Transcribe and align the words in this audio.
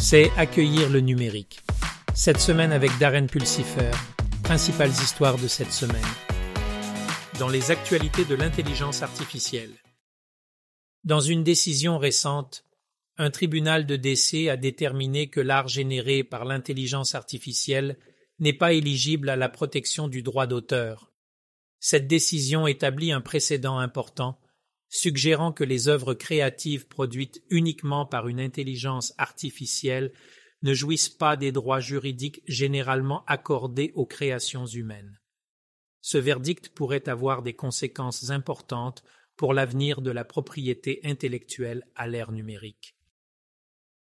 c'est 0.00 0.30
accueillir 0.38 0.88
le 0.88 1.00
numérique. 1.00 1.60
Cette 2.14 2.40
semaine 2.40 2.72
avec 2.72 2.90
Darren 2.98 3.26
Pulsifer, 3.26 3.90
principales 4.42 4.90
histoires 4.90 5.36
de 5.36 5.46
cette 5.46 5.72
semaine. 5.72 6.00
Dans 7.38 7.50
les 7.50 7.70
actualités 7.70 8.24
de 8.24 8.34
l'intelligence 8.34 9.02
artificielle. 9.02 9.74
Dans 11.04 11.20
une 11.20 11.44
décision 11.44 11.98
récente, 11.98 12.64
un 13.18 13.30
tribunal 13.30 13.84
de 13.84 13.96
décès 13.96 14.48
a 14.48 14.56
déterminé 14.56 15.28
que 15.28 15.40
l'art 15.40 15.68
généré 15.68 16.24
par 16.24 16.46
l'intelligence 16.46 17.14
artificielle 17.14 17.98
n'est 18.38 18.54
pas 18.54 18.72
éligible 18.72 19.28
à 19.28 19.36
la 19.36 19.50
protection 19.50 20.08
du 20.08 20.22
droit 20.22 20.46
d'auteur. 20.46 21.12
Cette 21.78 22.08
décision 22.08 22.66
établit 22.66 23.12
un 23.12 23.20
précédent 23.20 23.78
important 23.78 24.38
suggérant 24.90 25.52
que 25.52 25.64
les 25.64 25.88
œuvres 25.88 26.14
créatives 26.14 26.86
produites 26.88 27.42
uniquement 27.48 28.04
par 28.04 28.28
une 28.28 28.40
intelligence 28.40 29.14
artificielle 29.16 30.12
ne 30.62 30.74
jouissent 30.74 31.08
pas 31.08 31.36
des 31.36 31.52
droits 31.52 31.80
juridiques 31.80 32.42
généralement 32.46 33.24
accordés 33.26 33.92
aux 33.94 34.04
créations 34.04 34.66
humaines. 34.66 35.18
Ce 36.02 36.18
verdict 36.18 36.70
pourrait 36.70 37.08
avoir 37.08 37.42
des 37.42 37.54
conséquences 37.54 38.30
importantes 38.30 39.02
pour 39.36 39.54
l'avenir 39.54 40.02
de 40.02 40.10
la 40.10 40.24
propriété 40.24 41.00
intellectuelle 41.04 41.86
à 41.94 42.08
l'ère 42.08 42.32
numérique. 42.32 42.96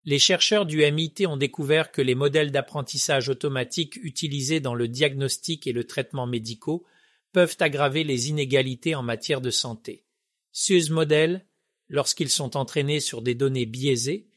Les 0.05 0.17
chercheurs 0.17 0.65
du 0.65 0.79
MIT 0.79 1.27
ont 1.27 1.37
découvert 1.37 1.91
que 1.91 2.01
les 2.01 2.15
modèles 2.15 2.51
d'apprentissage 2.51 3.27
automatique 3.27 3.97
utilisés 3.97 4.61
dans 4.61 4.73
le 4.73 4.87
diagnostic 4.87 5.67
et 5.67 5.73
le 5.73 5.83
traitement 5.83 6.25
médicaux 6.25 6.85
peuvent 7.33 7.57
aggraver 7.59 8.03
les 8.03 8.29
inégalités 8.29 8.95
en 8.95 9.03
matière 9.03 9.41
de 9.41 9.51
santé. 9.51 10.05
Ces 10.51 10.89
modèles, 10.89 11.45
lorsqu'ils 11.87 12.29
sont 12.29 12.57
entraînés 12.57 12.99
sur 12.99 13.21
des 13.21 13.35
données 13.35 13.65
biaisées, 13.65 14.29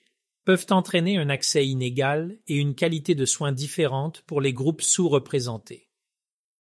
peuvent 0.45 0.67
entraîner 0.71 1.19
un 1.19 1.29
accès 1.29 1.67
inégal 1.67 2.39
et 2.49 2.57
une 2.57 2.75
qualité 2.75 3.15
de 3.15 3.25
soins 3.25 3.53
différente 3.53 4.23
pour 4.23 4.41
les 4.41 4.53
groupes 4.53 4.83
sous-représentés. 4.83 5.89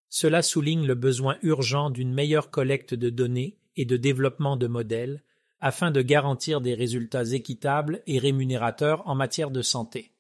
Cela 0.10 0.42
souligne 0.42 0.86
le 0.86 0.96
besoin 0.96 1.38
urgent 1.44 1.90
d'une 1.90 2.14
meilleure 2.14 2.50
collecte 2.50 2.94
de 2.94 3.10
données 3.10 3.58
et 3.76 3.86
de 3.86 3.96
développement 3.96 4.58
de 4.58 4.68
modèles 4.68 5.24
afin 5.62 5.92
de 5.92 6.02
garantir 6.02 6.62
des 6.62 6.74
résultats 6.74 7.26
équitables 7.26 8.02
et 8.08 8.18
rémunérateurs 8.18 9.08
en 9.08 9.16
matière 9.16 9.52
de 9.52 9.62
santé. 9.62 10.12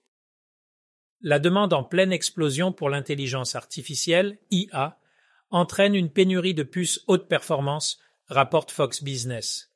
La 1.21 1.39
demande 1.39 1.73
en 1.73 1.83
pleine 1.83 2.13
explosion 2.13 2.71
pour 2.71 2.89
l'intelligence 2.89 3.55
artificielle, 3.55 4.37
IA, 4.51 4.99
entraîne 5.49 5.95
une 5.95 6.09
pénurie 6.09 6.53
de 6.53 6.63
puces 6.63 7.03
haute 7.07 7.27
performance 7.27 7.99
rapporte 8.29 8.69
Fox 8.69 9.03
Business. 9.03 9.71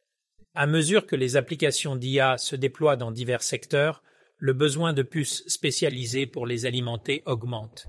À 0.54 0.68
mesure 0.68 1.08
que 1.08 1.16
les 1.16 1.38
applications 1.38 1.96
d'IA 1.96 2.38
se 2.38 2.56
déploient 2.56 2.98
dans 2.98 3.12
divers 3.12 3.42
secteurs, 3.42 4.04
le 4.38 4.54
besoin 4.54 4.94
de 4.94 5.02
puces 5.02 5.44
spécialisées 5.48 6.28
pour 6.28 6.45
les 6.45 6.68
alimenter 6.68 7.23
augmente. 7.26 7.88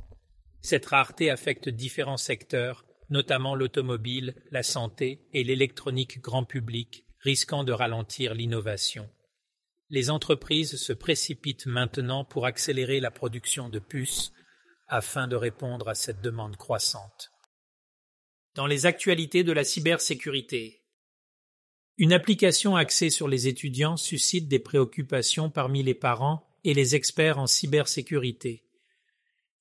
Cette 0.62 0.87
rareté 0.87 1.31
affecte 1.31 1.69
différents 1.69 2.17
secteurs, 2.17 2.87
notamment 3.11 3.55
l'automobile, 3.55 4.34
la 4.51 4.62
santé 4.62 5.21
et 5.34 5.45
l'électronique 5.45 6.23
grand 6.23 6.45
public, 6.45 7.05
risquant 7.19 7.65
de 7.65 7.73
ralentir 7.73 8.33
l'innovation. 8.33 9.11
Les 9.91 10.09
entreprises 10.09 10.77
se 10.77 10.95
précipitent 10.95 11.67
maintenant 11.67 12.25
pour 12.25 12.47
accélérer 12.47 13.01
la 13.01 13.11
production 13.11 13.69
de 13.69 13.78
puces 13.78 14.33
afin 14.89 15.28
de 15.28 15.37
répondre 15.37 15.91
à 15.91 15.95
cette 15.95 16.23
demande 16.23 16.56
croissante 16.56 17.34
dans 18.55 18.66
les 18.66 18.86
actualités 18.86 19.44
de 19.44 19.52
la 19.52 19.64
cybersécurité. 19.64 20.83
Une 21.97 22.12
application 22.12 22.77
axée 22.77 23.10
sur 23.10 23.28
les 23.28 23.47
étudiants 23.48 23.97
suscite 23.97 24.48
des 24.48 24.58
préoccupations 24.58 25.50
parmi 25.50 25.83
les 25.83 25.94
parents 25.94 26.47
et 26.64 26.75
les 26.75 26.94
experts 26.94 27.38
en 27.38 27.47
cybersécurité. 27.47 28.64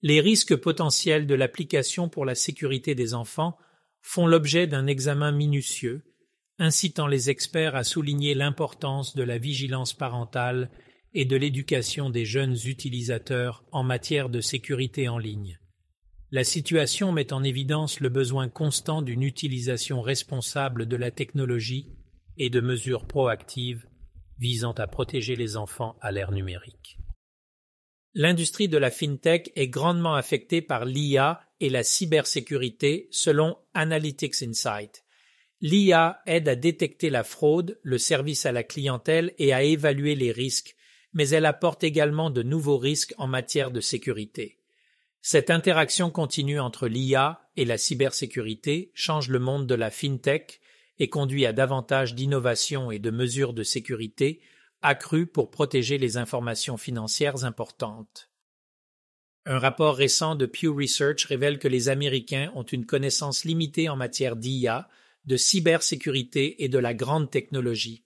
Les 0.01 0.19
risques 0.19 0.55
potentiels 0.55 1.27
de 1.27 1.35
l'application 1.35 2.09
pour 2.09 2.25
la 2.25 2.35
sécurité 2.35 2.95
des 2.95 3.13
enfants 3.13 3.57
font 4.01 4.27
l'objet 4.27 4.67
d'un 4.67 4.87
examen 4.87 5.31
minutieux, 5.31 6.03
incitant 6.59 7.07
les 7.07 7.29
experts 7.29 7.75
à 7.75 7.83
souligner 7.83 8.33
l'importance 8.33 9.15
de 9.15 9.23
la 9.23 9.37
vigilance 9.37 9.93
parentale 9.93 10.69
et 11.13 11.25
de 11.25 11.35
l'éducation 11.35 12.09
des 12.09 12.25
jeunes 12.25 12.57
utilisateurs 12.65 13.63
en 13.71 13.83
matière 13.83 14.29
de 14.29 14.41
sécurité 14.41 15.07
en 15.07 15.17
ligne. 15.17 15.59
La 16.33 16.43
situation 16.43 17.11
met 17.11 17.31
en 17.31 17.43
évidence 17.43 17.99
le 17.99 18.09
besoin 18.09 18.49
constant 18.49 19.03
d'une 19.03 19.21
utilisation 19.21 20.01
responsable 20.01 20.87
de 20.87 20.95
la 20.95 21.11
technologie 21.11 21.91
et 22.39 22.49
de 22.49 22.59
mesures 22.59 23.05
proactives 23.05 23.85
visant 24.39 24.71
à 24.71 24.87
protéger 24.87 25.35
les 25.35 25.57
enfants 25.57 25.95
à 26.01 26.11
l'ère 26.11 26.31
numérique. 26.31 26.97
L'industrie 28.15 28.67
de 28.67 28.79
la 28.79 28.89
fintech 28.89 29.51
est 29.55 29.67
grandement 29.67 30.15
affectée 30.15 30.63
par 30.63 30.85
l'IA 30.85 31.39
et 31.59 31.69
la 31.69 31.83
cybersécurité 31.83 33.09
selon 33.11 33.55
Analytics 33.75 34.41
Insight. 34.41 35.03
L'IA 35.61 36.19
aide 36.25 36.49
à 36.49 36.55
détecter 36.55 37.11
la 37.11 37.23
fraude, 37.23 37.79
le 37.83 37.99
service 37.99 38.47
à 38.47 38.51
la 38.51 38.63
clientèle 38.63 39.35
et 39.37 39.53
à 39.53 39.61
évaluer 39.61 40.15
les 40.15 40.31
risques, 40.31 40.75
mais 41.13 41.29
elle 41.29 41.45
apporte 41.45 41.83
également 41.83 42.31
de 42.31 42.41
nouveaux 42.41 42.79
risques 42.79 43.13
en 43.19 43.27
matière 43.27 43.69
de 43.69 43.81
sécurité. 43.81 44.62
Cette 45.25 45.49
interaction 45.49 46.11
continue 46.11 46.59
entre 46.59 46.89
l'IA 46.89 47.49
et 47.55 47.63
la 47.63 47.77
cybersécurité 47.77 48.91
change 48.93 49.29
le 49.29 49.39
monde 49.39 49.65
de 49.65 49.73
la 49.73 49.89
fintech 49.89 50.59
et 50.99 51.07
conduit 51.07 51.45
à 51.45 51.53
davantage 51.53 52.13
d'innovation 52.13 52.91
et 52.91 52.99
de 52.99 53.09
mesures 53.09 53.53
de 53.53 53.63
sécurité 53.63 54.41
accrues 54.81 55.25
pour 55.25 55.49
protéger 55.49 55.97
les 55.97 56.17
informations 56.17 56.75
financières 56.75 57.45
importantes. 57.45 58.31
Un 59.45 59.59
rapport 59.59 59.95
récent 59.95 60.35
de 60.35 60.45
Pew 60.45 60.75
Research 60.75 61.23
révèle 61.23 61.57
que 61.57 61.69
les 61.69 61.87
Américains 61.87 62.51
ont 62.53 62.63
une 62.63 62.85
connaissance 62.85 63.45
limitée 63.45 63.87
en 63.87 63.95
matière 63.95 64.35
d'IA, 64.35 64.89
de 65.23 65.37
cybersécurité 65.37 66.65
et 66.65 66.67
de 66.67 66.79
la 66.79 66.93
grande 66.93 67.31
technologie. 67.31 68.03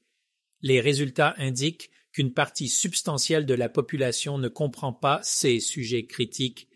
Les 0.62 0.82
résultats 0.82 1.34
indiquent 1.40 1.90
qu'une 2.12 2.36
partie 2.36 2.70
substantielle 2.70 3.48
de 3.48 3.56
la 3.56 3.70
population 3.70 4.38
ne 4.38 4.50
comprend 4.50 4.94
pas 4.94 5.20
ces 5.24 5.60
sujets 5.60 6.06
critiques 6.06 6.68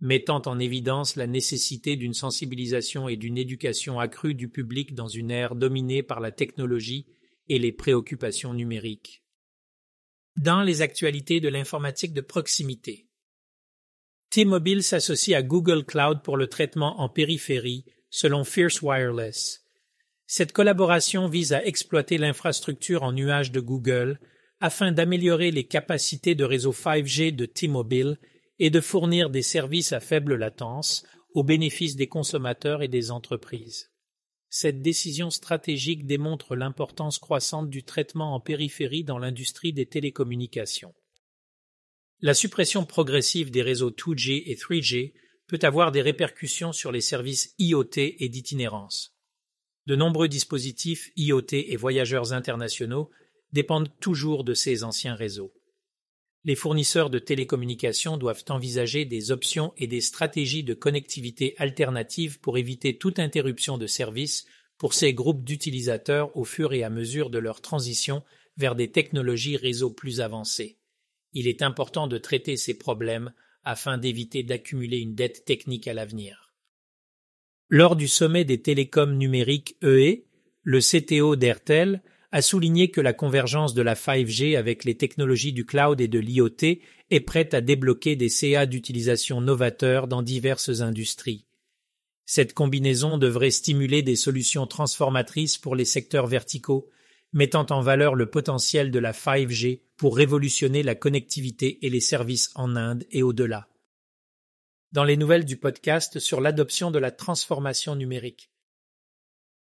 mettant 0.00 0.42
en 0.46 0.58
évidence 0.58 1.16
la 1.16 1.26
nécessité 1.26 1.96
d'une 1.96 2.14
sensibilisation 2.14 3.08
et 3.08 3.16
d'une 3.16 3.38
éducation 3.38 4.00
accrue 4.00 4.34
du 4.34 4.48
public 4.48 4.94
dans 4.94 5.08
une 5.08 5.30
ère 5.30 5.54
dominée 5.54 6.02
par 6.02 6.20
la 6.20 6.32
technologie 6.32 7.06
et 7.48 7.58
les 7.58 7.72
préoccupations 7.72 8.54
numériques. 8.54 9.22
Dans 10.36 10.62
les 10.62 10.82
actualités 10.82 11.40
de 11.40 11.48
l'informatique 11.48 12.12
de 12.12 12.20
proximité, 12.20 13.08
T-Mobile 14.30 14.82
s'associe 14.82 15.36
à 15.36 15.42
Google 15.42 15.84
Cloud 15.84 16.22
pour 16.22 16.36
le 16.36 16.48
traitement 16.48 17.00
en 17.00 17.08
périphérie, 17.08 17.84
selon 18.10 18.42
Fierce 18.42 18.82
Wireless. 18.82 19.64
Cette 20.26 20.52
collaboration 20.52 21.28
vise 21.28 21.52
à 21.52 21.64
exploiter 21.64 22.18
l'infrastructure 22.18 23.04
en 23.04 23.12
nuage 23.12 23.52
de 23.52 23.60
Google 23.60 24.18
afin 24.60 24.90
d'améliorer 24.90 25.50
les 25.50 25.64
capacités 25.64 26.34
de 26.34 26.44
réseau 26.44 26.72
5G 26.72 27.34
de 27.34 27.46
T-Mobile 27.46 28.18
et 28.58 28.70
de 28.70 28.80
fournir 28.80 29.30
des 29.30 29.42
services 29.42 29.92
à 29.92 30.00
faible 30.00 30.36
latence 30.36 31.04
au 31.34 31.42
bénéfice 31.42 31.96
des 31.96 32.06
consommateurs 32.06 32.82
et 32.82 32.88
des 32.88 33.10
entreprises. 33.10 33.90
Cette 34.48 34.82
décision 34.82 35.30
stratégique 35.30 36.06
démontre 36.06 36.54
l'importance 36.54 37.18
croissante 37.18 37.68
du 37.68 37.82
traitement 37.82 38.34
en 38.34 38.40
périphérie 38.40 39.02
dans 39.02 39.18
l'industrie 39.18 39.72
des 39.72 39.86
télécommunications. 39.86 40.94
La 42.20 42.34
suppression 42.34 42.86
progressive 42.86 43.50
des 43.50 43.62
réseaux 43.62 43.90
2G 43.90 44.44
et 44.46 44.54
3G 44.54 45.12
peut 45.48 45.58
avoir 45.62 45.90
des 45.90 46.02
répercussions 46.02 46.72
sur 46.72 46.92
les 46.92 47.00
services 47.00 47.54
IoT 47.58 47.96
et 47.96 48.28
d'itinérance. 48.28 49.16
De 49.86 49.96
nombreux 49.96 50.28
dispositifs 50.28 51.10
IoT 51.16 51.52
et 51.52 51.76
voyageurs 51.76 52.32
internationaux 52.32 53.10
dépendent 53.52 53.90
toujours 54.00 54.44
de 54.44 54.54
ces 54.54 54.84
anciens 54.84 55.16
réseaux 55.16 55.52
les 56.44 56.54
fournisseurs 56.54 57.08
de 57.08 57.18
télécommunications 57.18 58.18
doivent 58.18 58.44
envisager 58.50 59.04
des 59.04 59.30
options 59.30 59.72
et 59.78 59.86
des 59.86 60.02
stratégies 60.02 60.62
de 60.62 60.74
connectivité 60.74 61.54
alternatives 61.58 62.38
pour 62.40 62.58
éviter 62.58 62.98
toute 62.98 63.18
interruption 63.18 63.78
de 63.78 63.86
service 63.86 64.44
pour 64.76 64.92
ces 64.92 65.14
groupes 65.14 65.44
d'utilisateurs 65.44 66.36
au 66.36 66.44
fur 66.44 66.72
et 66.72 66.84
à 66.84 66.90
mesure 66.90 67.30
de 67.30 67.38
leur 67.38 67.60
transition 67.62 68.22
vers 68.56 68.74
des 68.74 68.90
technologies 68.90 69.56
réseau 69.56 69.90
plus 69.90 70.20
avancées. 70.20 70.78
Il 71.32 71.48
est 71.48 71.62
important 71.62 72.06
de 72.06 72.18
traiter 72.18 72.56
ces 72.56 72.76
problèmes 72.76 73.32
afin 73.64 73.96
d'éviter 73.96 74.42
d'accumuler 74.42 74.98
une 74.98 75.14
dette 75.14 75.44
technique 75.44 75.88
à 75.88 75.94
l'avenir. 75.94 76.52
Lors 77.70 77.96
du 77.96 78.06
sommet 78.06 78.44
des 78.44 78.60
télécoms 78.60 79.16
numériques 79.16 79.76
EE, 79.82 80.24
le 80.62 80.80
CTO 80.80 81.36
d'Airtel 81.36 82.02
a 82.34 82.42
souligné 82.42 82.90
que 82.90 83.00
la 83.00 83.12
convergence 83.12 83.74
de 83.74 83.82
la 83.82 83.94
5G 83.94 84.58
avec 84.58 84.82
les 84.82 84.96
technologies 84.96 85.52
du 85.52 85.64
cloud 85.64 86.00
et 86.00 86.08
de 86.08 86.18
l'IoT 86.18 86.80
est 87.10 87.20
prête 87.20 87.54
à 87.54 87.60
débloquer 87.60 88.16
des 88.16 88.28
CA 88.28 88.66
d'utilisation 88.66 89.40
novateurs 89.40 90.08
dans 90.08 90.20
diverses 90.20 90.80
industries. 90.80 91.46
Cette 92.26 92.52
combinaison 92.52 93.18
devrait 93.18 93.52
stimuler 93.52 94.02
des 94.02 94.16
solutions 94.16 94.66
transformatrices 94.66 95.58
pour 95.58 95.76
les 95.76 95.84
secteurs 95.84 96.26
verticaux, 96.26 96.90
mettant 97.32 97.66
en 97.70 97.82
valeur 97.82 98.16
le 98.16 98.28
potentiel 98.28 98.90
de 98.90 98.98
la 98.98 99.12
5G 99.12 99.82
pour 99.96 100.16
révolutionner 100.16 100.82
la 100.82 100.96
connectivité 100.96 101.86
et 101.86 101.88
les 101.88 102.00
services 102.00 102.50
en 102.56 102.74
Inde 102.74 103.06
et 103.12 103.22
au-delà. 103.22 103.68
Dans 104.90 105.04
les 105.04 105.16
nouvelles 105.16 105.44
du 105.44 105.56
podcast 105.56 106.18
sur 106.18 106.40
l'adoption 106.40 106.90
de 106.90 106.98
la 106.98 107.12
transformation 107.12 107.94
numérique. 107.94 108.50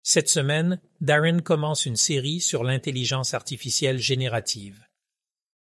Cette 0.05 0.27
semaine, 0.27 0.81
Darren 0.99 1.39
commence 1.39 1.85
une 1.85 1.95
série 1.95 2.41
sur 2.41 2.65
l'intelligence 2.65 3.33
artificielle 3.33 3.99
générative. 3.99 4.83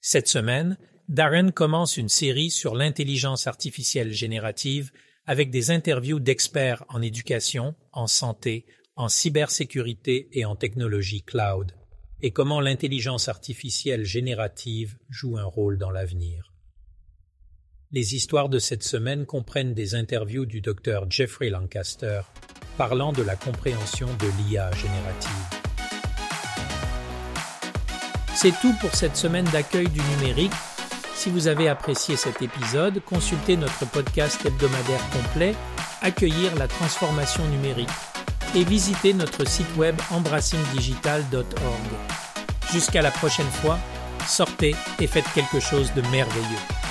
Cette 0.01 0.27
semaine, 0.27 0.79
Darren 1.07 1.51
commence 1.51 1.99
une 1.99 2.09
série 2.09 2.51
sur 2.51 2.75
l'intelligence 2.75 3.47
artificielle 3.47 4.11
générative 4.11 4.91
avec 5.27 5.51
des 5.51 5.71
interviews 5.71 6.19
d'experts 6.19 6.83
en 6.89 7.03
éducation, 7.03 7.75
en 7.93 8.07
santé, 8.07 8.65
en 8.97 9.11
cybersécurité 9.11 10.31
et 10.33 10.47
en 10.47 10.57
technologie 10.57 11.23
cloud, 11.23 11.73
et 12.23 12.31
comment 12.31 12.63
l'intelligence 12.63 13.29
artificielle 13.29 14.07
générative 14.07 14.97
joue 15.11 15.37
un 15.37 15.45
rôle 15.45 15.77
dans 15.77 15.91
l'avenir. 15.91 16.55
Les 17.91 18.15
histoires 18.15 18.49
de 18.49 18.59
cette 18.59 18.83
semaine 18.83 19.27
comprennent 19.27 19.75
des 19.75 19.95
interviews 19.95 20.47
du 20.47 20.63
docteur 20.63 21.11
Jeffrey 21.11 21.51
Lancaster 21.51 22.23
parlant 22.77 23.13
de 23.13 23.23
la 23.23 23.37
compréhension 23.37 24.09
de 24.19 24.27
l'IA 24.39 24.71
générative. 24.73 25.31
C'est 28.35 28.59
tout 28.61 28.73
pour 28.81 28.95
cette 28.95 29.17
semaine 29.17 29.45
d'accueil 29.47 29.89
du 29.89 30.01
numérique. 30.17 30.53
Si 31.15 31.31
vous 31.31 31.47
avez 31.47 31.69
apprécié 31.69 32.17
cet 32.17 32.43
épisode, 32.43 33.01
consultez 33.05 33.57
notre 33.57 33.87
podcast 33.87 34.45
hebdomadaire 34.45 35.01
complet 35.11 35.55
Accueillir 36.01 36.53
la 36.57 36.67
transformation 36.67 37.47
numérique 37.47 37.89
et 38.57 38.65
visitez 38.65 39.15
notre 39.15 39.47
site 39.47 39.77
web 39.77 39.95
embrassingdigital.org. 40.11 41.45
Jusqu'à 42.73 43.03
la 43.03 43.11
prochaine 43.13 43.47
fois, 43.47 43.79
sortez 44.27 44.75
et 44.99 45.07
faites 45.07 45.31
quelque 45.35 45.61
chose 45.61 45.93
de 45.95 46.03
merveilleux. 46.09 46.82